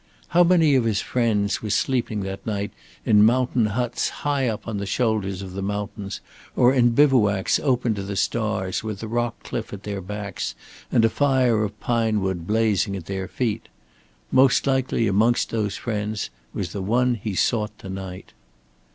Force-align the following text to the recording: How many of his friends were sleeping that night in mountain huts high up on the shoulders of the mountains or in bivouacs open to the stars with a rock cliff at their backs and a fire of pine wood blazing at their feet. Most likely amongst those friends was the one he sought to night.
How 0.29 0.43
many 0.43 0.73
of 0.73 0.83
his 0.85 0.99
friends 0.99 1.61
were 1.61 1.69
sleeping 1.69 2.21
that 2.21 2.43
night 2.43 2.71
in 3.05 3.23
mountain 3.23 3.67
huts 3.67 4.09
high 4.25 4.47
up 4.47 4.67
on 4.67 4.77
the 4.77 4.87
shoulders 4.87 5.43
of 5.43 5.53
the 5.53 5.61
mountains 5.61 6.21
or 6.55 6.73
in 6.73 6.95
bivouacs 6.95 7.59
open 7.59 7.93
to 7.93 8.01
the 8.01 8.15
stars 8.15 8.83
with 8.83 9.03
a 9.03 9.07
rock 9.07 9.43
cliff 9.43 9.71
at 9.73 9.83
their 9.83 10.01
backs 10.01 10.55
and 10.91 11.05
a 11.05 11.09
fire 11.11 11.63
of 11.63 11.79
pine 11.79 12.19
wood 12.19 12.47
blazing 12.47 12.95
at 12.95 13.05
their 13.05 13.27
feet. 13.27 13.67
Most 14.31 14.65
likely 14.65 15.05
amongst 15.05 15.51
those 15.51 15.77
friends 15.77 16.31
was 16.51 16.71
the 16.71 16.81
one 16.81 17.13
he 17.13 17.35
sought 17.35 17.77
to 17.77 17.87
night. 17.87 18.33